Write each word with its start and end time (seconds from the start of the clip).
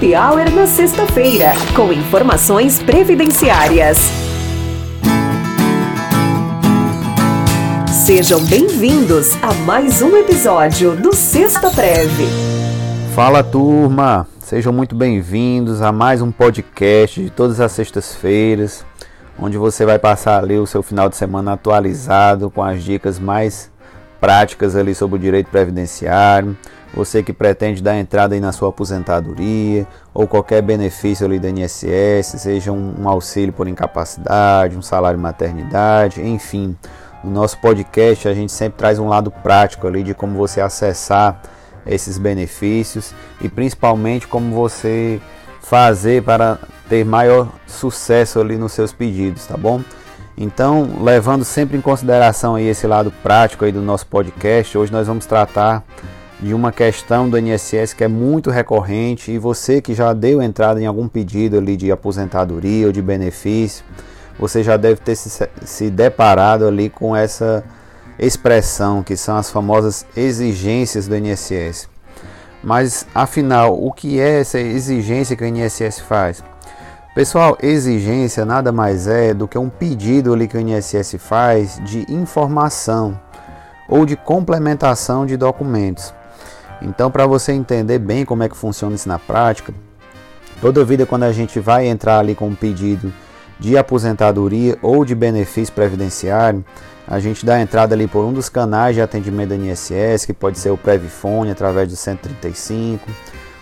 Happy 0.00 0.14
Hour 0.14 0.50
na 0.54 0.66
sexta-feira, 0.66 1.52
com 1.76 1.92
informações 1.92 2.82
previdenciárias. 2.82 3.98
Sejam 7.86 8.42
bem-vindos 8.46 9.36
a 9.42 9.52
mais 9.66 10.00
um 10.00 10.16
episódio 10.16 10.96
do 10.96 11.14
Sexta 11.14 11.70
Preve. 11.70 12.24
Fala 13.14 13.44
turma, 13.44 14.26
sejam 14.38 14.72
muito 14.72 14.94
bem-vindos 14.94 15.82
a 15.82 15.92
mais 15.92 16.22
um 16.22 16.32
podcast 16.32 17.22
de 17.22 17.28
todas 17.28 17.60
as 17.60 17.70
sextas-feiras, 17.72 18.86
onde 19.38 19.58
você 19.58 19.84
vai 19.84 19.98
passar 19.98 20.42
ali 20.42 20.58
o 20.58 20.66
seu 20.66 20.82
final 20.82 21.10
de 21.10 21.16
semana 21.16 21.52
atualizado 21.52 22.50
com 22.50 22.62
as 22.62 22.82
dicas 22.82 23.18
mais 23.18 23.69
práticas 24.20 24.76
ali 24.76 24.94
sobre 24.94 25.16
o 25.16 25.18
direito 25.18 25.50
previdenciário, 25.50 26.56
você 26.92 27.22
que 27.22 27.32
pretende 27.32 27.82
dar 27.82 27.96
entrada 27.96 28.34
aí 28.34 28.40
na 28.40 28.52
sua 28.52 28.68
aposentadoria 28.68 29.86
ou 30.12 30.26
qualquer 30.26 30.60
benefício 30.60 31.24
ali 31.24 31.38
do 31.38 31.48
INSS, 31.48 32.34
seja 32.38 32.72
um, 32.72 32.94
um 33.00 33.08
auxílio 33.08 33.52
por 33.52 33.66
incapacidade, 33.66 34.76
um 34.76 34.82
salário 34.82 35.18
maternidade, 35.18 36.20
enfim. 36.20 36.76
No 37.22 37.30
nosso 37.30 37.58
podcast 37.58 38.28
a 38.28 38.34
gente 38.34 38.52
sempre 38.52 38.78
traz 38.78 38.98
um 38.98 39.08
lado 39.08 39.30
prático 39.30 39.86
ali 39.86 40.02
de 40.02 40.14
como 40.14 40.36
você 40.36 40.60
acessar 40.60 41.40
esses 41.86 42.18
benefícios 42.18 43.14
e 43.40 43.48
principalmente 43.48 44.26
como 44.26 44.54
você 44.54 45.20
fazer 45.62 46.22
para 46.24 46.58
ter 46.88 47.04
maior 47.04 47.48
sucesso 47.66 48.40
ali 48.40 48.56
nos 48.56 48.72
seus 48.72 48.92
pedidos, 48.92 49.46
tá 49.46 49.56
bom? 49.56 49.80
Então, 50.42 50.88
levando 51.02 51.44
sempre 51.44 51.76
em 51.76 51.82
consideração 51.82 52.54
aí 52.54 52.66
esse 52.66 52.86
lado 52.86 53.12
prático 53.22 53.62
aí 53.62 53.70
do 53.70 53.82
nosso 53.82 54.06
podcast, 54.06 54.78
hoje 54.78 54.90
nós 54.90 55.06
vamos 55.06 55.26
tratar 55.26 55.84
de 56.40 56.54
uma 56.54 56.72
questão 56.72 57.28
do 57.28 57.38
INSS 57.38 57.92
que 57.92 58.02
é 58.02 58.08
muito 58.08 58.48
recorrente 58.48 59.30
e 59.30 59.36
você 59.36 59.82
que 59.82 59.92
já 59.92 60.14
deu 60.14 60.40
entrada 60.40 60.80
em 60.80 60.86
algum 60.86 61.06
pedido 61.08 61.58
ali 61.58 61.76
de 61.76 61.92
aposentadoria 61.92 62.86
ou 62.86 62.92
de 62.92 63.02
benefício, 63.02 63.84
você 64.38 64.62
já 64.62 64.78
deve 64.78 65.02
ter 65.02 65.14
se, 65.14 65.46
se 65.62 65.90
deparado 65.90 66.66
ali 66.66 66.88
com 66.88 67.14
essa 67.14 67.62
expressão 68.18 69.02
que 69.02 69.18
são 69.18 69.36
as 69.36 69.50
famosas 69.50 70.06
exigências 70.16 71.06
do 71.06 71.14
INSS. 71.18 71.86
Mas 72.64 73.06
afinal, 73.14 73.78
o 73.78 73.92
que 73.92 74.18
é 74.18 74.40
essa 74.40 74.58
exigência 74.58 75.36
que 75.36 75.44
o 75.44 75.46
INSS 75.46 76.00
faz? 76.00 76.42
Pessoal, 77.20 77.58
exigência 77.62 78.46
nada 78.46 78.72
mais 78.72 79.06
é 79.06 79.34
do 79.34 79.46
que 79.46 79.58
um 79.58 79.68
pedido 79.68 80.32
ali 80.32 80.48
que 80.48 80.56
o 80.56 80.60
INSS 80.60 81.16
faz 81.18 81.78
de 81.84 82.10
informação 82.10 83.20
ou 83.86 84.06
de 84.06 84.16
complementação 84.16 85.26
de 85.26 85.36
documentos. 85.36 86.14
Então, 86.80 87.10
para 87.10 87.26
você 87.26 87.52
entender 87.52 87.98
bem 87.98 88.24
como 88.24 88.42
é 88.42 88.48
que 88.48 88.56
funciona 88.56 88.94
isso 88.94 89.06
na 89.06 89.18
prática, 89.18 89.70
toda 90.62 90.82
vida 90.82 91.04
quando 91.04 91.24
a 91.24 91.30
gente 91.30 91.60
vai 91.60 91.88
entrar 91.88 92.20
ali 92.20 92.34
com 92.34 92.48
um 92.48 92.54
pedido 92.54 93.12
de 93.58 93.76
aposentadoria 93.76 94.78
ou 94.80 95.04
de 95.04 95.14
benefício 95.14 95.74
previdenciário, 95.74 96.64
a 97.06 97.20
gente 97.20 97.44
dá 97.44 97.60
entrada 97.60 97.94
ali 97.94 98.06
por 98.06 98.24
um 98.24 98.32
dos 98.32 98.48
canais 98.48 98.94
de 98.94 99.02
atendimento 99.02 99.50
da 99.50 99.56
INSS, 99.56 100.24
que 100.24 100.32
pode 100.32 100.58
ser 100.58 100.70
o 100.70 100.78
Previfone 100.78 101.50
através 101.50 101.86
do 101.86 101.96
135 101.96 103.06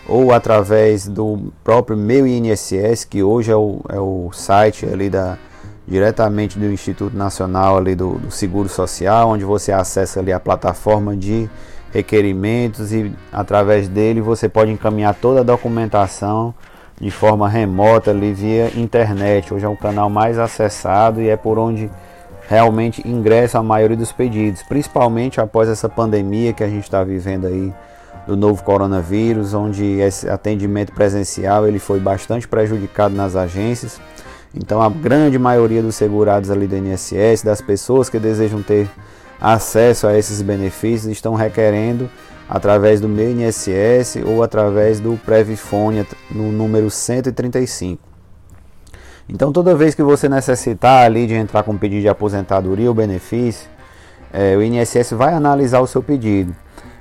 ou 0.08 0.32
através 0.32 1.06
do 1.06 1.52
próprio 1.62 1.96
meu 1.96 2.26
INSS, 2.26 3.04
que 3.04 3.22
hoje 3.22 3.52
é 3.52 3.56
o, 3.56 3.80
é 3.90 4.00
o 4.00 4.30
site 4.32 4.86
ali 4.86 5.10
da 5.10 5.36
diretamente 5.86 6.58
do 6.58 6.66
Instituto 6.66 7.16
Nacional 7.16 7.78
ali 7.78 7.94
do, 7.94 8.18
do 8.18 8.30
Seguro 8.30 8.68
Social, 8.68 9.30
onde 9.30 9.44
você 9.44 9.72
acessa 9.72 10.20
ali 10.20 10.30
a 10.32 10.38
plataforma 10.38 11.16
de 11.16 11.48
requerimentos 11.90 12.92
e 12.92 13.10
através 13.32 13.88
dele 13.88 14.20
você 14.20 14.48
pode 14.48 14.70
encaminhar 14.70 15.14
toda 15.14 15.40
a 15.40 15.42
documentação 15.42 16.54
de 17.00 17.10
forma 17.10 17.48
remota 17.48 18.10
ali 18.10 18.34
via 18.34 18.70
internet. 18.76 19.54
Hoje 19.54 19.64
é 19.64 19.68
o 19.68 19.76
canal 19.76 20.10
mais 20.10 20.38
acessado 20.38 21.22
e 21.22 21.28
é 21.30 21.36
por 21.36 21.58
onde 21.58 21.90
realmente 22.48 23.06
ingressa 23.06 23.58
a 23.58 23.62
maioria 23.62 23.96
dos 23.96 24.12
pedidos, 24.12 24.62
principalmente 24.62 25.40
após 25.40 25.68
essa 25.68 25.88
pandemia 25.88 26.52
que 26.52 26.64
a 26.64 26.68
gente 26.68 26.84
está 26.84 27.02
vivendo 27.02 27.46
aí 27.46 27.72
do 28.28 28.36
novo 28.36 28.62
coronavírus, 28.62 29.54
onde 29.54 29.84
esse 30.00 30.28
atendimento 30.28 30.92
presencial 30.92 31.66
ele 31.66 31.78
foi 31.78 31.98
bastante 31.98 32.46
prejudicado 32.46 33.14
nas 33.14 33.34
agências. 33.34 33.98
Então 34.54 34.82
a 34.82 34.90
grande 34.90 35.38
maioria 35.38 35.80
dos 35.80 35.94
segurados 35.94 36.50
ali 36.50 36.66
do 36.66 36.76
INSS, 36.76 37.42
das 37.42 37.62
pessoas 37.62 38.10
que 38.10 38.18
desejam 38.18 38.62
ter 38.62 38.86
acesso 39.40 40.06
a 40.06 40.16
esses 40.16 40.42
benefícios 40.42 41.10
estão 41.10 41.34
requerendo 41.34 42.10
através 42.46 43.00
do 43.00 43.08
meu 43.08 43.30
INSS 43.30 44.16
ou 44.26 44.42
através 44.42 45.00
do 45.00 45.18
Previfone 45.24 46.06
no 46.30 46.52
número 46.52 46.90
135. 46.90 48.02
Então 49.26 49.50
toda 49.52 49.74
vez 49.74 49.94
que 49.94 50.02
você 50.02 50.28
necessitar 50.28 51.06
ali 51.06 51.26
de 51.26 51.32
entrar 51.32 51.62
com 51.62 51.78
pedido 51.78 52.02
de 52.02 52.08
aposentadoria 52.10 52.90
ou 52.90 52.94
benefício, 52.94 53.70
é, 54.30 54.54
o 54.54 54.62
INSS 54.62 55.12
vai 55.12 55.32
analisar 55.32 55.80
o 55.80 55.86
seu 55.86 56.02
pedido. 56.02 56.54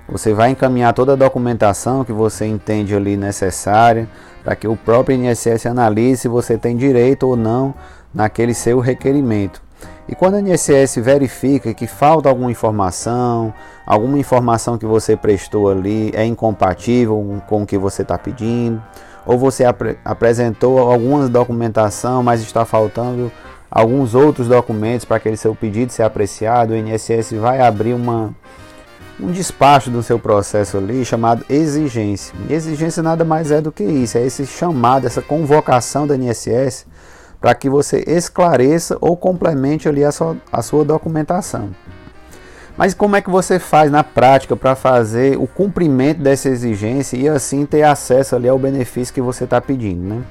Você 0.10 0.34
vai 0.34 0.52
encaminhar 0.52 0.94
toda 0.94 1.14
a 1.14 1.18
documentação 1.18 2.04
que 2.04 2.14
você 2.14 2.46
entende 2.46 2.96
ali 2.96 3.18
necessária 3.18 4.08
para 4.44 4.56
que 4.56 4.68
o 4.68 4.78
próprio 4.78 5.16
INSS 5.18 5.66
analise 5.66 6.22
se 6.22 6.28
você 6.28 6.58
tem 6.58 6.78
direito 6.78 7.28
ou 7.28 7.36
não 7.36 7.74
naquele 8.14 8.54
seu 8.54 8.80
requerimento. 8.80 9.62
E 10.08 10.16
quando 10.16 10.36
a 10.36 10.40
INSS 10.40 10.96
verifica 10.98 11.74
que 11.74 11.86
falta 11.86 12.30
alguma 12.30 12.50
informação, 12.50 13.54
alguma 13.86 14.18
informação 14.18 14.78
que 14.78 14.86
você 14.86 15.18
prestou 15.18 15.70
ali 15.70 16.12
é 16.16 16.26
incompatível 16.26 17.42
com 17.46 17.64
o 17.64 17.66
que 17.66 17.78
você 17.78 18.04
está 18.04 18.18
pedindo, 18.18 18.82
ou 19.26 19.38
você 19.38 19.66
ap 19.66 19.82
apresentou 20.06 20.80
alguma 20.80 21.28
documentação, 21.28 22.24
mas 22.24 22.42
está 22.42 22.64
faltando 22.64 23.30
alguns 23.70 24.16
outros 24.16 24.48
documentos 24.48 25.04
para 25.04 25.18
aquele 25.18 25.36
seu 25.36 25.54
pedido 25.54 25.92
ser 25.92 26.04
apreciado, 26.04 26.72
o 26.72 26.78
INSS 26.78 27.34
vai 27.34 27.60
abrir 27.60 27.94
uma, 27.94 28.34
um 29.20 29.32
despacho 29.32 29.90
do 29.90 30.04
seu 30.04 30.20
processo 30.20 30.78
ali 30.78 31.04
chamado 31.04 31.46
exigência. 31.50 32.34
E 32.50 32.54
exigência 32.54 33.02
nada 33.02 33.26
mais 33.26 33.52
é 33.52 33.60
do 33.60 33.72
que 33.72 33.84
isso, 33.84 34.18
é 34.18 34.26
esse 34.26 34.46
chamado, 34.46 35.08
essa 35.08 35.22
convocação 35.22 36.06
da 36.06 36.16
INSS 36.16 36.86
para 37.40 37.54
que 37.54 37.70
você 37.70 38.04
esclareça 38.08 38.98
ou 39.00 39.16
complemente 39.16 39.88
ali 39.88 40.04
a 40.04 40.12
sua, 40.12 40.38
a 40.52 40.62
sua 40.62 40.84
documentação. 40.84 41.70
Mas 42.76 42.94
como 42.94 43.16
é 43.16 43.22
que 43.22 43.30
você 43.30 43.58
faz 43.58 43.90
na 43.90 44.04
prática 44.04 44.56
para 44.56 44.76
fazer 44.76 45.38
o 45.38 45.48
cumprimento 45.48 46.22
dessa 46.22 46.48
exigência 46.50 47.18
e 47.18 47.28
assim 47.28 47.66
ter 47.66 47.82
acesso 47.82 48.36
ali 48.36 48.48
ao 48.48 48.60
benefício 48.60 49.14
que 49.14 49.22
você 49.22 49.46
está 49.46 49.60
pedindo, 49.60 50.02
né? 50.02 50.22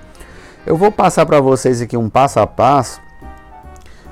Eu 0.64 0.76
vou 0.76 0.90
passar 0.90 1.26
para 1.26 1.40
vocês 1.40 1.80
aqui 1.80 1.96
um 1.96 2.08
passo 2.08 2.38
a 2.38 2.46
passo 2.46 3.00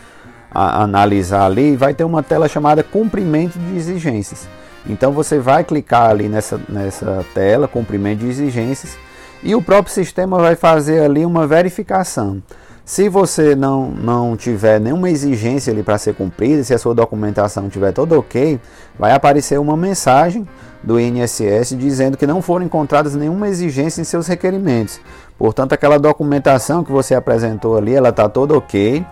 a, 0.51 0.83
analisar 0.83 1.47
ali. 1.47 1.77
Vai 1.77 1.95
ter 1.95 2.03
uma 2.03 2.23
tela 2.23 2.49
chamada 2.49 2.83
cumprimento 2.83 3.59
de 3.59 3.77
exigências. 3.77 4.49
Então 4.87 5.13
você 5.13 5.39
vai 5.39 5.65
clicar 5.65 6.11
ali 6.11 6.29
nessa, 6.29 6.61
nessa 6.69 7.25
tela, 7.35 7.69
cumprimento 7.69 8.21
de 8.21 8.29
exigências, 8.29 8.97
e 9.43 9.55
o 9.55 9.63
próprio 9.63 9.93
sistema 9.93 10.39
vai 10.39 10.55
fazer 10.55 11.01
ali 11.01 11.25
uma 11.27 11.47
verificação. 11.47 12.43
Se 12.85 13.09
você 13.09 13.55
não, 13.55 13.91
não 13.91 14.37
tiver 14.37 14.81
nenhuma 14.81 15.09
exigência 15.09 15.73
ali 15.73 15.85
para 15.85 15.99
ser 15.99 16.15
cumprida, 16.15 16.65
se 16.65 16.75
a 16.75 16.79
sua 16.79 16.95
documentação 16.95 17.67
estiver 17.67 17.93
toda 17.93 18.19
ok, 18.19 18.61
vai 18.99 19.13
aparecer 19.13 19.59
uma 19.59 19.77
mensagem 19.77 20.47
do 20.83 20.99
INSS 20.99 21.77
dizendo 21.79 22.17
que 22.17 22.27
não 22.27 22.43
foram 22.43 22.67
encontradas 22.67 23.15
nenhuma 23.15 23.49
exigência 23.49 24.01
em 24.01 24.05
seus 24.05 24.27
requerimentos. 24.27 25.01
Portanto, 25.39 25.73
aquela 25.75 25.97
documentação 25.97 26.83
que 26.83 26.91
você 26.91 27.15
apresentou 27.15 27.77
ali, 27.77 27.95
ela 27.95 28.09
está 28.09 28.29
toda 28.29 28.57
ok 28.57 29.05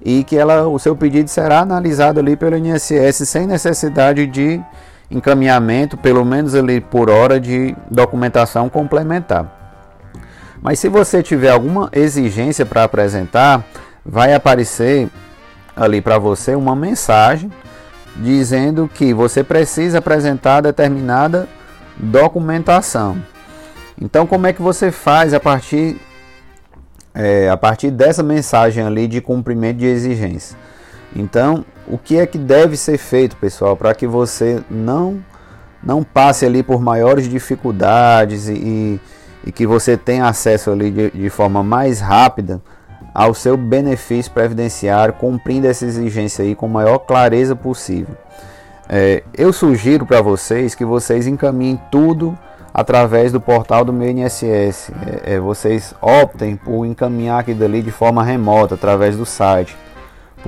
e 0.00 0.22
que 0.22 0.36
ela, 0.36 0.68
o 0.68 0.78
seu 0.78 0.94
pedido 0.94 1.28
será 1.28 1.60
analisado 1.60 2.20
ali 2.20 2.36
pelo 2.36 2.56
INSS 2.56 3.28
sem 3.28 3.48
necessidade 3.48 4.28
de 4.28 4.60
encaminhamento, 5.10 5.96
pelo 5.96 6.24
menos 6.24 6.54
ali 6.54 6.80
por 6.80 7.10
hora 7.10 7.40
de 7.40 7.74
documentação 7.90 8.68
complementar. 8.68 9.54
Mas 10.60 10.78
se 10.78 10.88
você 10.88 11.22
tiver 11.22 11.50
alguma 11.50 11.88
exigência 11.92 12.66
para 12.66 12.84
apresentar, 12.84 13.64
vai 14.04 14.34
aparecer 14.34 15.08
ali 15.76 16.00
para 16.00 16.18
você 16.18 16.54
uma 16.54 16.74
mensagem 16.74 17.50
dizendo 18.16 18.90
que 18.92 19.14
você 19.14 19.44
precisa 19.44 19.98
apresentar 19.98 20.60
determinada 20.60 21.48
documentação. 21.96 23.22
Então, 24.00 24.26
como 24.26 24.46
é 24.46 24.52
que 24.52 24.62
você 24.62 24.90
faz 24.90 25.32
a 25.32 25.40
partir 25.40 26.00
é, 27.14 27.48
a 27.48 27.56
partir 27.56 27.90
dessa 27.90 28.22
mensagem 28.22 28.84
ali 28.84 29.06
de 29.06 29.20
cumprimento 29.20 29.78
de 29.78 29.86
exigência? 29.86 30.56
Então, 31.14 31.64
o 31.90 31.98
que 31.98 32.18
é 32.18 32.26
que 32.26 32.38
deve 32.38 32.76
ser 32.76 32.98
feito, 32.98 33.36
pessoal, 33.36 33.76
para 33.76 33.94
que 33.94 34.06
você 34.06 34.62
não 34.70 35.22
não 35.82 36.02
passe 36.02 36.44
ali 36.44 36.62
por 36.62 36.80
maiores 36.80 37.28
dificuldades 37.28 38.48
e, 38.48 39.00
e 39.46 39.52
que 39.52 39.64
você 39.64 39.96
tenha 39.96 40.26
acesso 40.26 40.72
ali 40.72 40.90
de, 40.90 41.10
de, 41.12 41.30
forma 41.30 41.62
mais 41.62 42.00
rápida 42.00 42.60
ao 43.14 43.32
seu 43.32 43.56
benefício 43.56 44.32
previdenciário, 44.32 45.14
cumprindo 45.14 45.68
essa 45.68 45.86
exigência 45.86 46.44
aí 46.44 46.56
com 46.56 46.66
maior 46.66 46.98
clareza 46.98 47.54
possível. 47.54 48.16
É, 48.88 49.22
eu 49.32 49.52
sugiro 49.52 50.04
para 50.04 50.20
vocês 50.20 50.74
que 50.74 50.84
vocês 50.84 51.28
encaminhem 51.28 51.80
tudo 51.92 52.36
através 52.74 53.30
do 53.30 53.40
portal 53.40 53.84
do 53.84 53.92
meu 53.92 54.10
INSS. 54.10 54.90
É, 55.06 55.34
é, 55.34 55.40
vocês 55.40 55.94
optem 56.02 56.56
por 56.56 56.84
encaminhar 56.84 57.38
aquilo 57.40 57.64
ali 57.64 57.82
de 57.82 57.92
forma 57.92 58.24
remota, 58.24 58.74
através 58.74 59.16
do 59.16 59.24
site 59.24 59.76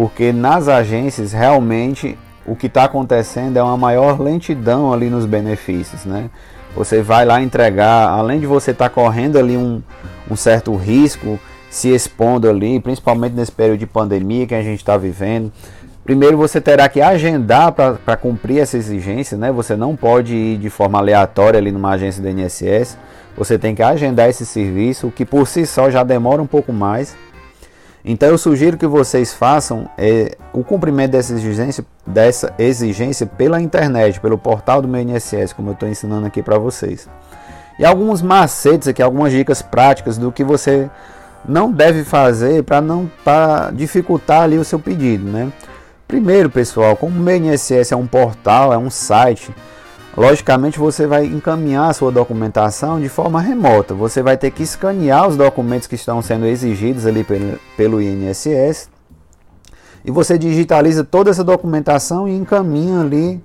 porque 0.01 0.33
nas 0.33 0.67
agências 0.67 1.31
realmente 1.31 2.17
o 2.47 2.57
que 2.57 2.69
está 2.69 2.85
acontecendo 2.85 3.59
é 3.59 3.63
uma 3.63 3.77
maior 3.77 4.19
lentidão 4.19 4.95
ali 4.95 5.11
nos 5.11 5.27
benefícios, 5.27 6.07
né? 6.07 6.31
Você 6.75 7.03
vai 7.03 7.27
lá 7.27 7.43
entregar, 7.43 8.09
além 8.09 8.41
de 8.41 8.47
você 8.47 8.71
estar 8.71 8.89
tá 8.89 8.95
correndo 8.95 9.39
ali 9.39 9.59
um, 9.59 9.83
um 10.31 10.35
certo 10.35 10.75
risco, 10.75 11.39
se 11.69 11.91
expondo 11.91 12.49
ali, 12.49 12.81
principalmente 12.81 13.35
nesse 13.35 13.53
período 13.53 13.81
de 13.81 13.87
pandemia 13.87 14.47
que 14.47 14.55
a 14.55 14.63
gente 14.63 14.79
está 14.79 14.97
vivendo. 14.97 15.53
Primeiro 16.03 16.39
você 16.39 16.63
terá 16.63 16.89
que 16.89 17.03
agendar 17.03 17.71
para 17.73 18.17
cumprir 18.17 18.61
essa 18.61 18.79
exigência, 18.79 19.37
né? 19.37 19.53
Você 19.53 19.77
não 19.77 19.95
pode 19.95 20.35
ir 20.35 20.57
de 20.57 20.71
forma 20.71 20.99
aleatória 20.99 21.59
ali 21.59 21.71
numa 21.71 21.91
agência 21.91 22.23
do 22.23 22.29
INSS. 22.31 22.97
Você 23.37 23.59
tem 23.59 23.75
que 23.75 23.83
agendar 23.83 24.31
esse 24.31 24.47
serviço, 24.47 25.13
que 25.15 25.27
por 25.27 25.47
si 25.47 25.67
só 25.67 25.91
já 25.91 26.03
demora 26.03 26.41
um 26.41 26.47
pouco 26.47 26.73
mais. 26.73 27.15
Então 28.05 28.29
eu 28.29 28.39
sugiro 28.39 28.79
que 28.79 28.87
vocês 28.87 29.35
façam 29.35 29.89
é, 29.99 30.37
o 30.53 30.65
cumprimento 30.65 31.13
dessa 31.13 31.33
exigência, 31.35 31.85
dessa 32.07 32.55
exigência 32.59 33.27
pela 33.27 33.61
internet, 33.61 34.19
pelo 34.21 34.39
portal 34.39 34.81
do 34.81 34.89
meu 34.89 35.01
INSS, 35.03 35.53
como 35.53 35.71
eu 35.71 35.75
estou 35.75 35.89
ensinando 35.89 36.27
aqui 36.27 36.43
para 36.43 36.59
vocês. 36.59 37.09
E 37.79 37.85
alguns 37.85 38.23
macetes 38.23 38.89
aqui, 38.89 39.03
algumas 39.03 39.33
dicas 39.33 39.63
práticas 39.63 40.17
do 40.17 40.33
que 40.33 40.45
você 40.45 40.91
não 41.47 41.71
deve 41.71 42.05
fazer 42.05 42.63
para 42.63 42.81
não 42.81 43.11
pra 43.25 43.71
dificultar 43.71 44.43
ali 44.43 44.59
o 44.59 44.65
seu 44.65 44.79
pedido, 44.79 45.25
né? 45.25 45.51
Primeiro, 46.07 46.51
pessoal, 46.51 46.97
como 46.97 47.17
o 47.17 47.21
meu 47.21 47.37
INSS 47.37 47.93
é 47.93 47.97
um 47.97 48.07
portal, 48.07 48.73
é 48.73 48.79
um 48.79 48.91
site, 48.91 49.55
Logicamente 50.17 50.79
você 50.79 51.07
vai 51.07 51.25
encaminhar 51.25 51.91
a 51.91 51.93
sua 51.93 52.11
documentação 52.11 53.01
de 53.01 53.09
forma 53.09 53.41
remota. 53.41 53.95
Você 53.95 54.23
vai 54.23 54.37
ter 54.37 54.51
que 54.51 54.63
escanear 54.63 55.29
os 55.29 55.37
documentos 55.37 55.87
que 55.87 55.95
estão 55.95 56.21
sendo 56.21 56.47
exigidos 56.47 57.07
ali 57.07 57.23
pelo, 57.23 57.59
pelo 57.77 58.03
INSS 58.03 58.91
e 60.05 60.11
você 60.11 60.37
digitaliza 60.37 61.05
toda 61.05 61.31
essa 61.31 61.45
documentação 61.45 62.27
e 62.27 62.35
encaminha 62.35 63.01
ali 63.01 63.43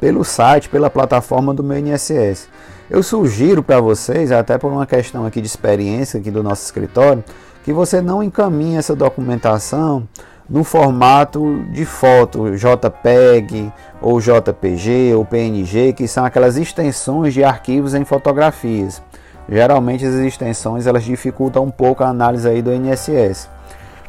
pelo 0.00 0.24
site, 0.24 0.68
pela 0.68 0.90
plataforma 0.90 1.52
do 1.52 1.62
meu 1.62 1.78
INSS. 1.78 2.48
Eu 2.90 3.02
sugiro 3.02 3.62
para 3.62 3.80
vocês, 3.80 4.32
até 4.32 4.56
por 4.56 4.72
uma 4.72 4.86
questão 4.86 5.26
aqui 5.26 5.40
de 5.40 5.46
experiência 5.46 6.18
aqui 6.18 6.30
do 6.30 6.42
nosso 6.42 6.64
escritório, 6.64 7.22
que 7.62 7.72
você 7.72 8.00
não 8.00 8.22
encaminhe 8.22 8.76
essa 8.76 8.96
documentação 8.96 10.08
no 10.48 10.64
formato 10.64 11.64
de 11.70 11.84
foto 11.84 12.56
JPEG 12.56 13.70
ou 14.00 14.20
JPG 14.20 15.14
ou 15.14 15.24
PNG, 15.24 15.92
que 15.92 16.08
são 16.08 16.24
aquelas 16.24 16.56
extensões 16.56 17.34
de 17.34 17.44
arquivos 17.44 17.94
em 17.94 18.04
fotografias. 18.04 19.02
Geralmente 19.48 20.04
as 20.04 20.14
extensões 20.14 20.86
elas 20.86 21.04
dificultam 21.04 21.64
um 21.64 21.70
pouco 21.70 22.02
a 22.02 22.08
análise 22.08 22.48
aí 22.48 22.62
do 22.62 22.72
INSS. 22.72 23.48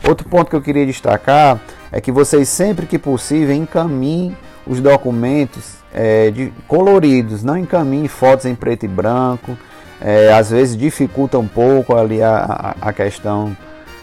Outro 0.07 0.27
ponto 0.27 0.49
que 0.49 0.55
eu 0.55 0.61
queria 0.61 0.85
destacar 0.85 1.59
é 1.91 1.99
que 1.99 2.11
vocês 2.11 2.47
sempre 2.47 2.85
que 2.85 2.97
possível 2.97 3.53
encaminhem 3.53 4.35
os 4.65 4.79
documentos 4.79 5.75
é, 5.93 6.31
de, 6.31 6.53
coloridos, 6.67 7.43
não 7.43 7.57
encaminhem 7.57 8.07
fotos 8.07 8.45
em 8.45 8.55
preto 8.55 8.85
e 8.85 8.87
branco. 8.87 9.57
É, 10.01 10.31
às 10.31 10.49
vezes 10.49 10.77
dificulta 10.77 11.37
um 11.37 11.47
pouco 11.47 11.97
ali 11.97 12.23
a, 12.23 12.75
a 12.79 12.93
questão 12.93 13.55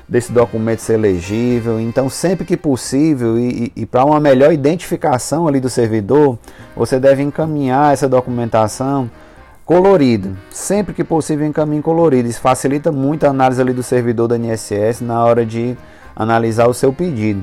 desse 0.08 0.32
documento 0.32 0.80
ser 0.80 0.96
legível. 0.96 1.80
Então, 1.80 2.08
sempre 2.08 2.44
que 2.44 2.56
possível 2.56 3.38
e, 3.38 3.72
e, 3.76 3.82
e 3.82 3.86
para 3.86 4.04
uma 4.04 4.20
melhor 4.20 4.52
identificação 4.52 5.48
ali 5.48 5.60
do 5.60 5.68
servidor, 5.68 6.38
você 6.74 7.00
deve 7.00 7.22
encaminhar 7.22 7.92
essa 7.92 8.08
documentação 8.08 9.10
colorida. 9.64 10.30
Sempre 10.50 10.94
que 10.94 11.02
possível, 11.02 11.46
encaminhe 11.46 11.82
colorido. 11.82 12.28
Isso 12.28 12.40
facilita 12.40 12.92
muito 12.92 13.26
a 13.26 13.30
análise 13.30 13.60
ali 13.60 13.72
do 13.72 13.82
servidor 13.82 14.28
da 14.28 14.36
INSS 14.36 15.00
na 15.00 15.24
hora 15.24 15.44
de 15.44 15.76
analisar 16.14 16.68
o 16.68 16.74
seu 16.74 16.92
pedido. 16.92 17.42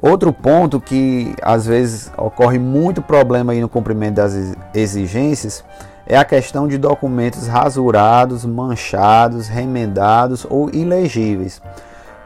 Outro 0.00 0.32
ponto 0.32 0.80
que 0.80 1.34
às 1.42 1.66
vezes 1.66 2.10
ocorre 2.16 2.58
muito 2.58 3.00
problema 3.00 3.52
aí 3.52 3.60
no 3.60 3.68
cumprimento 3.68 4.16
das 4.16 4.54
exigências 4.74 5.64
é 6.06 6.16
a 6.16 6.24
questão 6.24 6.68
de 6.68 6.78
documentos 6.78 7.46
rasurados, 7.46 8.44
manchados, 8.44 9.48
remendados 9.48 10.46
ou 10.48 10.70
ilegíveis. 10.70 11.60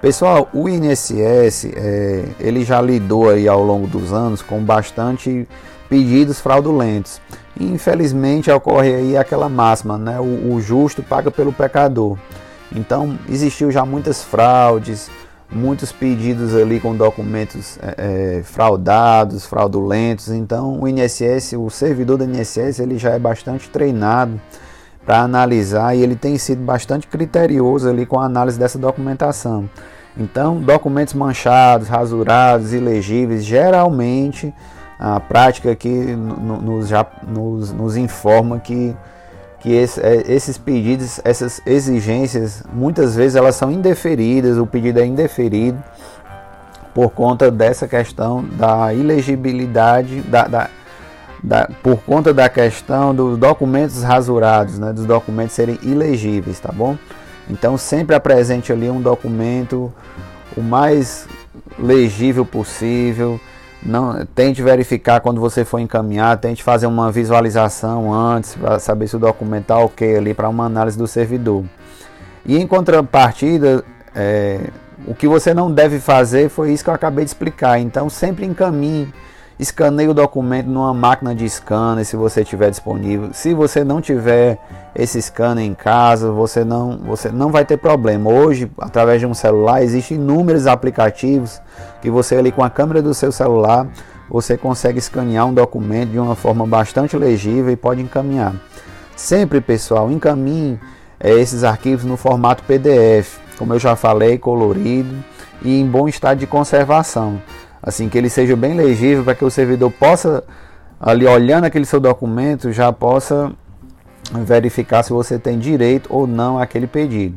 Pessoal, 0.03 0.49
o 0.53 0.69
INSS 0.69 1.67
é, 1.75 2.25
ele 2.39 2.65
já 2.65 2.81
lidou 2.81 3.29
aí 3.29 3.49
ao 3.49 3.63
longo 3.63 3.87
dos 3.87 4.13
anos 4.13 4.43
com 4.43 4.61
bastante 4.61 5.49
pedidos 5.89 6.41
fraudulentos. 6.41 7.21
Infelizmente 7.59 8.51
ocorre 8.51 8.95
aí 8.95 9.17
aquela 9.17 9.49
máxima, 9.49 9.99
né? 9.99 10.19
O, 10.21 10.55
o 10.55 10.61
justo 10.61 11.03
paga 11.03 11.31
pelo 11.31 11.53
pecador. 11.53 12.17
Então 12.75 13.19
existiu 13.29 13.71
já 13.71 13.85
muitas 13.85 14.23
fraudes, 14.23 15.11
muitos 15.53 15.91
pedidos 15.93 16.55
ali 16.55 16.79
com 16.79 16.95
documentos 16.95 17.79
é, 17.83 18.39
é, 18.39 18.43
fraudados, 18.43 19.45
fraudulentos. 19.47 20.29
Então, 20.29 20.81
o 20.81 20.89
INSS, 20.89 21.55
o 21.55 21.69
servidor 21.71 22.19
do 22.19 22.25
INSS, 22.25 22.79
ele 22.79 22.99
já 22.99 23.11
é 23.11 23.19
bastante 23.19 23.69
treinado 23.69 24.41
para 25.05 25.21
analisar 25.21 25.97
e 25.97 26.03
ele 26.03 26.15
tem 26.15 26.39
sido 26.39 26.63
bastante 26.63 27.07
criterioso 27.07 27.89
ali 27.89 28.07
com 28.07 28.21
a 28.21 28.25
análise 28.25 28.59
dessa 28.59 28.79
documentação. 28.79 29.69
Então, 30.17 30.61
documentos 30.61 31.15
manchados, 31.15 31.89
rasurados, 31.89 32.73
ilegíveis, 32.73 33.45
geralmente 33.45 34.53
a 34.99 35.19
prática 35.19 35.71
aqui 35.71 35.89
nos, 35.89 37.73
nos 37.73 37.97
informa 37.97 38.59
que 38.59 38.95
que 39.61 39.73
esse, 39.73 40.01
é, 40.01 40.25
esses 40.27 40.57
pedidos, 40.57 41.21
essas 41.23 41.61
exigências, 41.67 42.63
muitas 42.73 43.15
vezes 43.15 43.37
elas 43.37 43.55
são 43.55 43.71
indeferidas, 43.71 44.57
o 44.57 44.67
pedido 44.67 45.01
é 45.01 45.07
indeferido 45.07 45.79
por 46.95 47.11
conta 47.11 47.51
dessa 47.51 47.87
questão 47.87 48.45
da 48.45 48.93
ilegibilidade, 48.93 50.23
da, 50.23 50.47
da, 50.49 50.71
da, 51.43 51.71
por 51.83 51.99
conta 51.99 52.35
da 52.35 52.49
questão 52.49 53.15
dos 53.15 53.39
documentos 53.39 54.03
rasurados, 54.03 54.79
né, 54.79 54.93
dos 54.93 55.07
documentos 55.07 55.55
serem 55.55 55.79
ilegíveis, 55.83 56.59
tá 56.59 56.73
bom? 56.73 56.97
Então 57.49 57.77
sempre 57.77 58.17
apresente 58.17 58.73
ali 58.73 58.91
um 58.91 59.01
documento 59.01 59.93
o 60.57 60.63
mais 60.63 61.27
legível 61.79 62.45
possível. 62.45 63.41
Não, 63.83 64.27
tente 64.27 64.63
verificar 64.63 65.21
quando 65.21 65.41
você 65.41 65.65
for 65.65 65.79
encaminhar, 65.79 66.37
tente 66.37 66.63
fazer 66.63 66.87
uma 66.87 67.11
visualização 67.11 68.13
antes 68.13 68.55
para 68.55 68.79
saber 68.79 69.09
se 69.09 69.17
o 69.17 69.19
documento 69.19 69.63
está 69.63 69.79
ok 69.79 70.17
ali 70.17 70.35
para 70.35 70.49
uma 70.49 70.67
análise 70.67 70.99
do 70.99 71.07
servidor. 71.07 71.65
E 72.45 72.59
em 72.59 72.67
contrapartida, 72.67 73.83
é, 74.15 74.61
o 75.07 75.15
que 75.15 75.27
você 75.27 75.55
não 75.55 75.73
deve 75.73 75.99
fazer 75.99 76.51
foi 76.51 76.73
isso 76.73 76.85
que 76.85 76.91
eu 76.91 76.95
acabei 76.95 77.25
de 77.25 77.31
explicar. 77.31 77.79
Então 77.79 78.11
sempre 78.11 78.45
encaminhe 78.45 79.13
escaneie 79.61 80.09
o 80.09 80.15
documento 80.15 80.67
numa 80.69 80.95
máquina 80.95 81.35
de 81.35 81.49
scanner 81.49 82.05
se 82.07 82.17
você 82.17 82.43
tiver 82.43 82.71
disponível. 82.71 83.29
Se 83.35 83.53
você 83.53 83.85
não 83.85 84.01
tiver 84.01 84.59
esse 84.95 85.21
scanner 85.21 85.65
em 85.65 85.75
casa, 85.75 86.33
você 86.33 86.65
não, 86.65 86.99
você 86.99 87.31
não 87.31 87.53
vai 87.53 87.65
ter 87.65 87.77
problema. 87.77 88.31
Hoje, 88.31 88.71
através 88.79 89.21
de 89.21 89.27
um 89.27 89.35
celular, 89.35 89.83
existem 89.83 90.17
inúmeros 90.17 90.67
aplicativos 90.67 91.61
que 92.01 92.11
você 92.11 92.37
ali 92.37 92.51
com 92.51 92.65
a 92.65 92.71
câmera 92.71 93.03
do 93.03 93.13
seu 93.13 93.31
celular, 93.31 93.87
você 94.31 94.57
consegue 94.57 94.99
escanear 94.99 95.47
um 95.47 95.53
documento 95.53 96.11
de 96.11 96.19
uma 96.19 96.35
forma 96.35 96.67
bastante 96.67 97.15
legível 97.17 97.71
e 97.71 97.77
pode 97.77 98.01
encaminhar. 98.01 98.55
Sempre, 99.15 99.61
pessoal, 99.61 100.11
encaminhe 100.11 100.81
é, 101.19 101.33
esses 101.33 101.65
arquivos 101.65 102.07
no 102.07 102.17
formato 102.17 102.65
PDF, 102.65 103.39
como 103.59 103.75
eu 103.75 103.79
já 103.79 103.95
falei, 103.95 104.39
colorido 104.39 105.23
e 105.63 105.79
em 105.79 105.87
bom 105.87 106.09
estado 106.09 106.39
de 106.39 106.47
conservação 106.47 107.43
assim 107.83 108.09
que 108.09 108.19
ele 108.19 108.29
seja 108.29 108.57
bem 108.57 108.75
legível 108.75 109.25
para 109.25 109.35
que 109.35 109.45
o 109.45 109.51
servidor 109.51 109.91
possa 109.91 110.45
ali 111.01 111.27
olhando 111.27 111.65
aquele 111.65 111.87
seu 111.87 111.99
documento 111.99 112.73
já 112.73 112.93
possa 112.93 113.51
verificar 114.33 115.03
se 115.03 115.13
você 115.13 115.39
tem 115.39 115.59
direito 115.59 116.09
ou 116.13 116.27
não 116.27 116.59
àquele 116.59 116.87
pedido. 116.87 117.37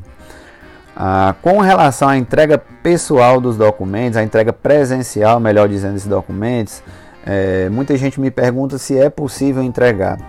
Ah, 0.96 1.34
com 1.42 1.60
relação 1.60 2.08
à 2.08 2.18
entrega 2.18 2.58
pessoal 2.58 3.42
dos 3.42 3.58
documentos, 3.58 4.18
a 4.18 4.24
entrega 4.24 4.54
presencial, 4.54 5.40
melhor 5.40 5.68
dizendo, 5.68 5.94
desses 5.94 6.08
documentos, 6.08 6.84
é, 7.26 7.68
muita 7.70 7.98
gente 7.98 8.20
me 8.22 8.30
pergunta 8.30 8.78
se 8.78 8.98
é 8.98 9.10
possível 9.10 9.64
entregar. 9.64 10.20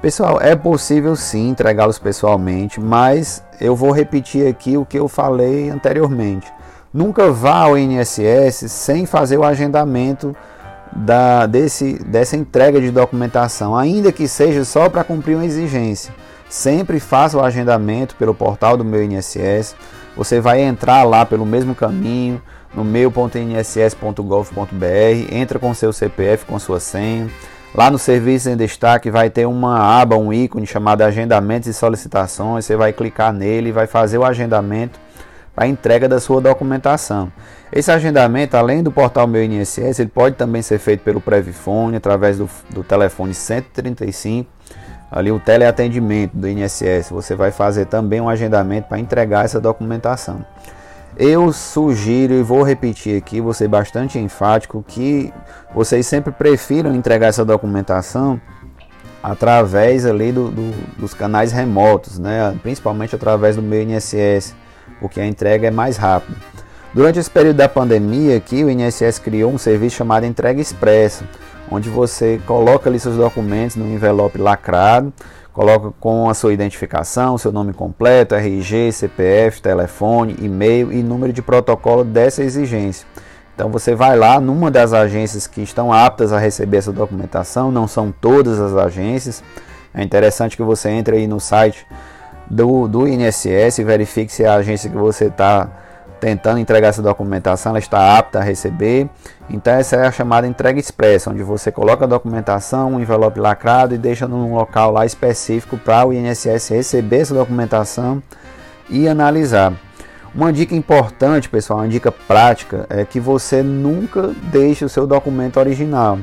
Pessoal, 0.00 0.40
é 0.40 0.54
possível 0.54 1.16
sim 1.16 1.48
entregá-los 1.48 1.98
pessoalmente, 1.98 2.80
mas 2.80 3.42
eu 3.60 3.74
vou 3.74 3.90
repetir 3.90 4.46
aqui 4.46 4.76
o 4.76 4.84
que 4.84 4.98
eu 4.98 5.08
falei 5.08 5.68
anteriormente. 5.68 6.50
Nunca 6.94 7.32
vá 7.32 7.62
ao 7.62 7.76
INSS 7.76 8.70
sem 8.70 9.04
fazer 9.04 9.36
o 9.36 9.42
agendamento 9.42 10.32
da, 10.94 11.44
desse, 11.44 11.94
dessa 12.04 12.36
entrega 12.36 12.80
de 12.80 12.92
documentação, 12.92 13.76
ainda 13.76 14.12
que 14.12 14.28
seja 14.28 14.64
só 14.64 14.88
para 14.88 15.02
cumprir 15.02 15.34
uma 15.34 15.44
exigência. 15.44 16.14
Sempre 16.48 17.00
faça 17.00 17.36
o 17.36 17.42
agendamento 17.42 18.14
pelo 18.14 18.32
portal 18.32 18.76
do 18.76 18.84
meu 18.84 19.02
INSS. 19.02 19.74
Você 20.16 20.40
vai 20.40 20.60
entrar 20.60 21.02
lá 21.02 21.26
pelo 21.26 21.44
mesmo 21.44 21.74
caminho, 21.74 22.40
no 22.72 22.84
meu.inss.gov.br, 22.84 25.32
entra 25.32 25.58
com 25.58 25.74
seu 25.74 25.92
CPF, 25.92 26.46
com 26.46 26.60
sua 26.60 26.78
senha. 26.78 27.28
Lá 27.74 27.90
no 27.90 27.98
serviço 27.98 28.50
em 28.50 28.56
destaque 28.56 29.10
vai 29.10 29.30
ter 29.30 29.46
uma 29.46 30.00
aba, 30.00 30.16
um 30.16 30.32
ícone 30.32 30.64
chamado 30.64 31.02
agendamentos 31.02 31.68
e 31.68 31.74
solicitações. 31.74 32.64
Você 32.64 32.76
vai 32.76 32.92
clicar 32.92 33.32
nele 33.32 33.70
e 33.70 33.72
vai 33.72 33.88
fazer 33.88 34.16
o 34.16 34.24
agendamento 34.24 35.02
para 35.54 35.64
a 35.64 35.68
entrega 35.68 36.08
da 36.08 36.18
sua 36.18 36.40
documentação. 36.40 37.32
Esse 37.72 37.90
agendamento, 37.90 38.56
além 38.56 38.82
do 38.82 38.90
portal 38.90 39.26
Meu 39.26 39.42
INSS, 39.42 40.00
ele 40.00 40.10
pode 40.10 40.36
também 40.36 40.62
ser 40.62 40.78
feito 40.78 41.02
pelo 41.02 41.20
Previfone, 41.20 41.96
através 41.96 42.38
do, 42.38 42.48
do 42.70 42.82
telefone 42.82 43.34
135, 43.34 44.50
ali 45.10 45.30
o 45.30 45.38
teleatendimento 45.38 46.36
do 46.36 46.48
INSS. 46.48 47.10
Você 47.10 47.34
vai 47.34 47.50
fazer 47.50 47.86
também 47.86 48.20
um 48.20 48.28
agendamento 48.28 48.88
para 48.88 48.98
entregar 48.98 49.44
essa 49.44 49.60
documentação. 49.60 50.44
Eu 51.16 51.52
sugiro 51.52 52.34
e 52.34 52.42
vou 52.42 52.64
repetir 52.64 53.16
aqui, 53.16 53.40
vou 53.40 53.54
ser 53.54 53.68
bastante 53.68 54.18
enfático, 54.18 54.84
que 54.86 55.32
vocês 55.72 56.04
sempre 56.06 56.32
prefiram 56.32 56.92
entregar 56.92 57.28
essa 57.28 57.44
documentação 57.44 58.40
através 59.22 60.04
ali 60.04 60.32
do, 60.32 60.50
do, 60.50 60.72
dos 60.98 61.14
canais 61.14 61.52
remotos, 61.52 62.18
né? 62.18 62.58
principalmente 62.62 63.14
através 63.14 63.54
do 63.54 63.62
meu 63.62 63.80
INSS 63.82 64.54
porque 65.00 65.20
a 65.20 65.26
entrega 65.26 65.68
é 65.68 65.70
mais 65.70 65.96
rápida. 65.96 66.36
Durante 66.94 67.18
esse 67.18 67.30
período 67.30 67.56
da 67.56 67.68
pandemia 67.68 68.36
aqui, 68.36 68.62
o 68.62 68.70
INSS 68.70 69.18
criou 69.18 69.52
um 69.52 69.58
serviço 69.58 69.96
chamado 69.96 70.26
Entrega 70.26 70.60
Expressa, 70.60 71.24
onde 71.70 71.88
você 71.88 72.40
coloca 72.46 72.88
ali 72.88 73.00
seus 73.00 73.16
documentos 73.16 73.74
no 73.74 73.86
envelope 73.86 74.38
lacrado, 74.38 75.12
coloca 75.52 75.92
com 75.98 76.28
a 76.28 76.34
sua 76.34 76.52
identificação, 76.52 77.36
seu 77.36 77.50
nome 77.50 77.72
completo, 77.72 78.34
RG, 78.34 78.92
CPF, 78.92 79.60
telefone, 79.60 80.36
e-mail 80.40 80.92
e 80.92 81.02
número 81.02 81.32
de 81.32 81.42
protocolo 81.42 82.04
dessa 82.04 82.42
exigência. 82.42 83.06
Então 83.54 83.70
você 83.70 83.94
vai 83.94 84.16
lá 84.16 84.40
numa 84.40 84.70
das 84.70 84.92
agências 84.92 85.46
que 85.46 85.62
estão 85.62 85.92
aptas 85.92 86.32
a 86.32 86.38
receber 86.38 86.78
essa 86.78 86.92
documentação, 86.92 87.70
não 87.70 87.86
são 87.86 88.12
todas 88.12 88.60
as 88.60 88.76
agências. 88.76 89.42
É 89.92 90.02
interessante 90.02 90.56
que 90.56 90.62
você 90.62 90.90
entre 90.90 91.16
aí 91.16 91.26
no 91.26 91.38
site 91.38 91.86
do, 92.48 92.86
do 92.88 93.08
INSS, 93.08 93.78
verifique 93.78 94.32
se 94.32 94.44
a 94.44 94.54
agência 94.54 94.90
que 94.90 94.96
você 94.96 95.26
está 95.26 95.68
tentando 96.20 96.58
entregar 96.58 96.88
essa 96.88 97.02
documentação 97.02 97.70
ela 97.70 97.78
está 97.78 98.16
apta 98.16 98.38
a 98.38 98.42
receber. 98.42 99.08
Então 99.50 99.74
essa 99.74 99.96
é 99.96 100.06
a 100.06 100.12
chamada 100.12 100.46
entrega 100.46 100.80
expressa, 100.80 101.30
onde 101.30 101.42
você 101.42 101.70
coloca 101.70 102.04
a 102.04 102.08
documentação, 102.08 102.94
um 102.94 103.00
envelope 103.00 103.38
lacrado 103.38 103.94
e 103.94 103.98
deixa 103.98 104.26
num 104.26 104.54
local 104.54 104.90
lá 104.90 105.04
específico 105.04 105.76
para 105.76 106.06
o 106.06 106.12
INSS 106.12 106.70
receber 106.70 107.20
essa 107.20 107.34
documentação 107.34 108.22
e 108.88 109.06
analisar. 109.06 109.74
Uma 110.34 110.52
dica 110.52 110.74
importante, 110.74 111.48
pessoal, 111.48 111.80
uma 111.80 111.88
dica 111.88 112.10
prática 112.10 112.86
é 112.88 113.04
que 113.04 113.20
você 113.20 113.62
nunca 113.62 114.32
deixe 114.50 114.84
o 114.84 114.88
seu 114.88 115.06
documento 115.06 115.58
original. 115.60 116.18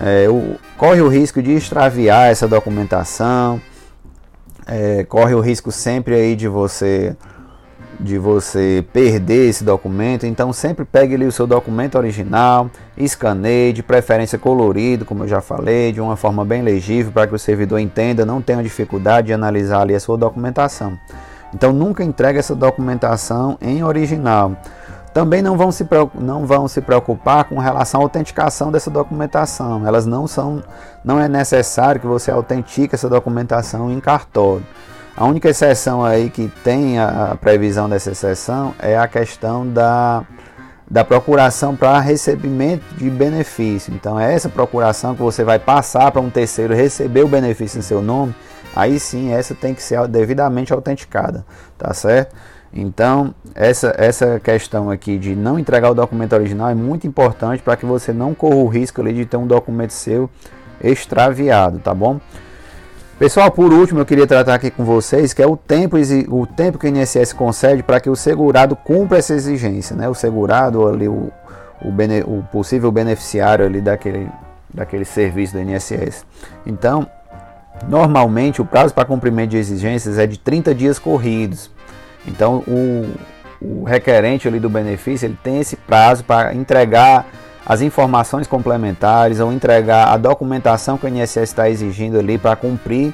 É, 0.00 0.28
o, 0.28 0.56
corre 0.78 1.00
o 1.00 1.08
risco 1.08 1.42
de 1.42 1.52
extraviar 1.52 2.30
essa 2.30 2.46
documentação, 2.46 3.60
é, 4.66 5.04
corre 5.04 5.34
o 5.34 5.40
risco 5.40 5.70
sempre 5.70 6.14
aí 6.14 6.34
de 6.34 6.48
você 6.48 7.16
de 7.98 8.18
você 8.18 8.84
perder 8.92 9.48
esse 9.48 9.64
documento, 9.64 10.26
então 10.26 10.52
sempre 10.52 10.84
pegue 10.84 11.14
ali 11.14 11.24
o 11.24 11.32
seu 11.32 11.46
documento 11.46 11.96
original, 11.96 12.70
escaneie, 12.96 13.72
de 13.72 13.82
preferência 13.82 14.38
colorido, 14.38 15.06
como 15.06 15.24
eu 15.24 15.28
já 15.28 15.40
falei, 15.40 15.92
de 15.92 16.00
uma 16.00 16.14
forma 16.14 16.44
bem 16.44 16.60
legível 16.60 17.10
para 17.10 17.26
que 17.26 17.34
o 17.34 17.38
servidor 17.38 17.78
entenda, 17.78 18.26
não 18.26 18.42
tenha 18.42 18.62
dificuldade 18.62 19.28
de 19.28 19.32
analisar 19.32 19.80
ali 19.80 19.94
a 19.94 20.00
sua 20.00 20.18
documentação. 20.18 20.98
Então 21.54 21.72
nunca 21.72 22.04
entregue 22.04 22.38
essa 22.38 22.54
documentação 22.54 23.56
em 23.62 23.82
original. 23.82 24.52
Também 25.16 25.40
não 25.40 25.56
vão, 25.56 25.72
se, 25.72 25.88
não 26.14 26.44
vão 26.44 26.68
se 26.68 26.82
preocupar 26.82 27.44
com 27.44 27.58
relação 27.58 28.02
à 28.02 28.04
autenticação 28.04 28.70
dessa 28.70 28.90
documentação. 28.90 29.86
Elas 29.86 30.04
não 30.04 30.26
são, 30.26 30.62
não 31.02 31.18
é 31.18 31.26
necessário 31.26 31.98
que 31.98 32.06
você 32.06 32.30
autentique 32.30 32.94
essa 32.94 33.08
documentação 33.08 33.90
em 33.90 33.98
cartório. 33.98 34.62
A 35.16 35.24
única 35.24 35.48
exceção 35.48 36.04
aí 36.04 36.28
que 36.28 36.52
tem 36.62 36.98
a, 36.98 37.34
previsão 37.40 37.88
dessa 37.88 38.10
exceção 38.10 38.74
é 38.78 38.98
a 38.98 39.08
questão 39.08 39.66
da, 39.66 40.22
da 40.86 41.02
procuração 41.02 41.74
para 41.74 41.98
recebimento 41.98 42.84
de 42.96 43.08
benefício. 43.08 43.94
Então, 43.94 44.20
é 44.20 44.34
essa 44.34 44.50
procuração 44.50 45.14
que 45.14 45.22
você 45.22 45.42
vai 45.42 45.58
passar 45.58 46.12
para 46.12 46.20
um 46.20 46.28
terceiro 46.28 46.74
receber 46.74 47.22
o 47.22 47.28
benefício 47.28 47.78
em 47.78 47.82
seu 47.82 48.02
nome, 48.02 48.34
aí 48.74 49.00
sim 49.00 49.32
essa 49.32 49.54
tem 49.54 49.72
que 49.72 49.82
ser 49.82 50.06
devidamente 50.08 50.74
autenticada, 50.74 51.42
tá 51.78 51.94
certo? 51.94 52.36
Então, 52.72 53.34
essa, 53.54 53.94
essa 53.96 54.38
questão 54.40 54.90
aqui 54.90 55.18
de 55.18 55.34
não 55.34 55.58
entregar 55.58 55.90
o 55.90 55.94
documento 55.94 56.34
original 56.34 56.68
é 56.68 56.74
muito 56.74 57.06
importante 57.06 57.62
para 57.62 57.76
que 57.76 57.86
você 57.86 58.12
não 58.12 58.34
corra 58.34 58.56
o 58.56 58.66
risco 58.66 59.00
ali 59.00 59.12
de 59.12 59.24
ter 59.24 59.36
um 59.36 59.46
documento 59.46 59.90
seu 59.90 60.28
extraviado, 60.82 61.78
tá 61.78 61.94
bom? 61.94 62.20
Pessoal, 63.18 63.50
por 63.50 63.72
último, 63.72 64.00
eu 64.00 64.04
queria 64.04 64.26
tratar 64.26 64.54
aqui 64.54 64.70
com 64.70 64.84
vocês 64.84 65.32
que 65.32 65.42
é 65.42 65.46
o 65.46 65.56
tempo, 65.56 65.96
o 66.28 66.46
tempo 66.46 66.78
que 66.78 66.86
o 66.86 66.88
INSS 66.88 67.32
concede 67.32 67.82
para 67.82 67.98
que 67.98 68.10
o 68.10 68.16
segurado 68.16 68.76
cumpra 68.76 69.16
essa 69.16 69.32
exigência, 69.32 69.96
né? 69.96 70.06
O 70.06 70.14
segurado 70.14 70.86
ali, 70.86 71.08
o, 71.08 71.32
o, 71.80 71.90
bene, 71.90 72.20
o 72.26 72.44
possível 72.52 72.92
beneficiário 72.92 73.64
ali 73.64 73.80
daquele, 73.80 74.28
daquele 74.72 75.06
serviço 75.06 75.54
do 75.54 75.62
INSS. 75.62 76.26
Então, 76.66 77.06
normalmente 77.88 78.60
o 78.60 78.66
prazo 78.66 78.92
para 78.92 79.06
cumprimento 79.06 79.52
de 79.52 79.56
exigências 79.56 80.18
é 80.18 80.26
de 80.26 80.38
30 80.38 80.74
dias 80.74 80.98
corridos. 80.98 81.70
Então 82.26 82.62
o, 82.66 83.14
o 83.60 83.84
requerente 83.84 84.48
ali 84.48 84.58
do 84.58 84.68
benefício 84.68 85.26
ele 85.26 85.38
tem 85.42 85.60
esse 85.60 85.76
prazo 85.76 86.24
para 86.24 86.54
entregar 86.54 87.26
as 87.64 87.80
informações 87.80 88.46
complementares 88.46 89.40
ou 89.40 89.52
entregar 89.52 90.08
a 90.08 90.16
documentação 90.16 90.96
que 90.96 91.06
o 91.06 91.08
INSS 91.08 91.36
está 91.36 91.68
exigindo 91.68 92.18
ali 92.18 92.38
para 92.38 92.54
cumprir 92.54 93.12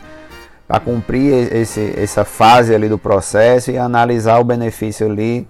para 0.68 0.80
cumprir 0.80 1.52
esse, 1.52 1.92
essa 1.96 2.24
fase 2.24 2.74
ali 2.74 2.88
do 2.88 2.96
processo 2.96 3.70
e 3.70 3.76
analisar 3.76 4.38
o 4.38 4.44
benefício 4.44 5.06
ali 5.06 5.46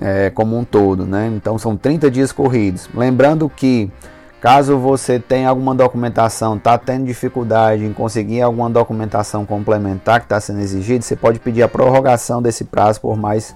é, 0.00 0.30
como 0.30 0.56
um 0.56 0.64
todo, 0.64 1.04
né? 1.04 1.30
Então 1.34 1.58
são 1.58 1.76
30 1.76 2.10
dias 2.10 2.30
corridos. 2.30 2.88
Lembrando 2.94 3.48
que 3.48 3.90
caso 4.40 4.78
você 4.78 5.18
tenha 5.18 5.48
alguma 5.48 5.74
documentação, 5.74 6.56
está 6.56 6.78
tendo 6.78 7.06
dificuldade 7.06 7.84
em 7.84 7.92
conseguir 7.92 8.42
alguma 8.42 8.70
documentação 8.70 9.44
complementar 9.44 10.20
que 10.20 10.26
está 10.26 10.40
sendo 10.40 10.60
exigida, 10.60 11.02
você 11.02 11.16
pode 11.16 11.38
pedir 11.38 11.62
a 11.62 11.68
prorrogação 11.68 12.40
desse 12.40 12.64
prazo 12.64 13.00
por 13.00 13.16
mais 13.16 13.54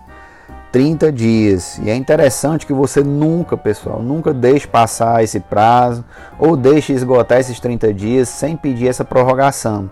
30 0.72 1.12
dias. 1.12 1.78
E 1.78 1.90
é 1.90 1.94
interessante 1.94 2.66
que 2.66 2.72
você 2.72 3.02
nunca, 3.02 3.56
pessoal, 3.56 4.02
nunca 4.02 4.32
deixe 4.32 4.66
passar 4.66 5.22
esse 5.22 5.38
prazo 5.38 6.04
ou 6.38 6.56
deixe 6.56 6.92
esgotar 6.92 7.38
esses 7.38 7.60
30 7.60 7.92
dias 7.92 8.28
sem 8.28 8.56
pedir 8.56 8.88
essa 8.88 9.04
prorrogação. 9.04 9.90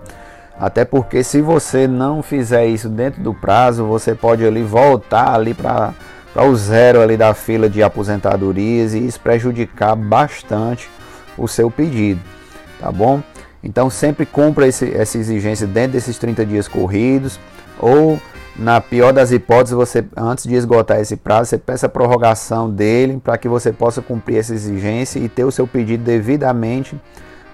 Até 0.59 0.85
porque 0.85 1.23
se 1.23 1.41
você 1.41 1.87
não 1.87 2.23
fizer 2.23 2.67
isso 2.67 2.89
dentro 2.89 3.23
do 3.23 3.33
prazo, 3.33 3.87
você 3.87 4.15
pode 4.15 4.45
ali 4.45 4.63
voltar 4.63 5.35
ali 5.35 5.55
para 5.55 5.95
para 6.33 6.45
o 6.45 6.55
zero 6.57 7.01
ali 7.01 7.17
da 7.17 7.35
fila 7.35 7.69
de 7.69 7.83
aposentadorias 7.83 8.95
e 8.95 9.05
isso 9.05 9.21
prejudicar 9.21 9.97
bastante 9.97 10.89
o 11.37 11.49
seu 11.49 11.71
pedido, 11.71 12.21
tá 12.79 12.91
bom? 12.91 13.23
Então 13.63 13.91
sempre 13.91 14.25
cumpra 14.25 14.67
esse, 14.67 14.95
essa 14.95 15.19
exigência 15.19 15.67
dentro 15.67 15.93
desses 15.93 16.19
30 16.19 16.47
dias 16.47 16.69
corridos 16.69 17.39
ou 17.79 18.21
na 18.57 18.81
pior 18.81 19.13
das 19.13 19.33
hipóteses, 19.33 19.75
você 19.75 20.05
antes 20.17 20.45
de 20.45 20.55
esgotar 20.55 21.01
esse 21.01 21.17
prazo, 21.17 21.51
você 21.51 21.59
peça 21.59 21.87
a 21.87 21.89
prorrogação 21.89 22.71
dele 22.71 23.21
para 23.23 23.39
que 23.39 23.49
você 23.49 23.73
possa 23.73 24.03
cumprir 24.03 24.39
essa 24.39 24.53
exigência 24.53 25.19
e 25.19 25.29
ter 25.29 25.45
o 25.45 25.51
seu 25.51 25.67
pedido 25.67 26.05
devidamente 26.05 27.01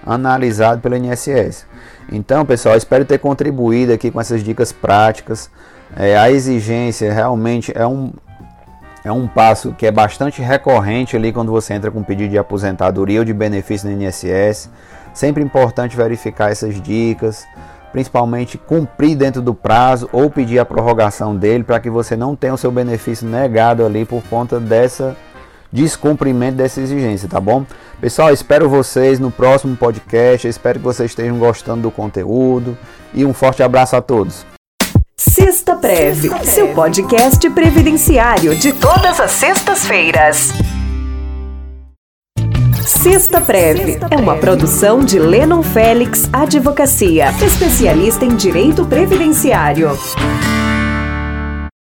analisado 0.05 0.81
pelo 0.81 0.97
INSS. 0.97 1.67
Então, 2.11 2.45
pessoal, 2.47 2.77
espero 2.77 3.05
ter 3.05 3.19
contribuído 3.19 3.93
aqui 3.93 4.11
com 4.11 4.21
essas 4.21 4.43
dicas 4.43 4.73
práticas. 4.73 5.51
É, 5.97 6.17
a 6.17 6.31
exigência 6.31 7.13
realmente 7.13 7.73
é 7.75 7.87
um, 7.87 8.13
é 9.07 9.13
um 9.13 9.29
passo 9.29 9.73
que 9.73 9.87
é 9.87 9.93
bastante 9.93 10.43
recorrente 10.43 11.15
ali 11.15 11.33
quando 11.33 11.53
você 11.53 11.73
entra 11.73 11.93
com 11.93 12.03
pedido 12.03 12.31
de 12.31 12.39
aposentadoria 12.39 13.21
ou 13.21 13.25
de 13.25 13.33
benefício 13.33 13.89
no 13.89 14.03
INSS. 14.03 14.69
Sempre 15.15 15.45
importante 15.45 15.97
verificar 15.97 16.51
essas 16.51 16.81
dicas, 16.83 17.47
principalmente 17.93 18.59
cumprir 18.59 19.17
dentro 19.17 19.41
do 19.41 19.55
prazo 19.55 20.09
ou 20.13 20.29
pedir 20.29 20.59
a 20.59 20.65
prorrogação 20.65 21.37
dele 21.37 21.63
para 21.63 21.79
que 21.79 21.89
você 21.89 22.17
não 22.17 22.35
tenha 22.35 22.55
o 22.55 22.59
seu 22.59 22.73
benefício 22.73 23.29
negado 23.29 23.87
ali 23.87 24.05
por 24.05 24.25
conta 24.25 24.59
dessa 24.59 25.17
descumprimento 25.71 26.57
dessa 26.57 26.81
exigência, 26.81 27.29
tá 27.29 27.41
bom? 27.41 27.65
Pessoal, 28.01 28.33
espero 28.33 28.69
vocês 28.69 29.21
no 29.21 29.31
próximo 29.31 29.77
podcast. 29.77 30.49
espero 30.49 30.81
que 30.81 30.85
vocês 30.85 31.13
estejam 31.13 31.39
gostando 31.39 31.83
do 31.83 31.93
conteúdo 31.93 32.77
e 33.15 33.25
um 33.25 33.33
forte 33.33 33.63
abraço 33.63 33.95
a 33.95 34.03
todos. 34.03 34.56
Sexta 35.19 35.75
Preve, 35.75 36.29
seu 36.45 36.75
podcast 36.75 37.49
previdenciário 37.49 38.55
de 38.55 38.71
todas 38.75 39.19
as 39.19 39.31
sextas-feiras. 39.31 40.53
Sexta 42.87 43.41
Preve 43.41 43.99
é 44.11 44.17
uma 44.19 44.37
produção 44.37 45.01
de 45.03 45.19
Lennon 45.19 45.63
Félix 45.63 46.29
Advocacia, 46.31 47.31
especialista 47.43 48.27
em 48.27 48.37
direito 48.37 48.85
previdenciário. 48.85 49.91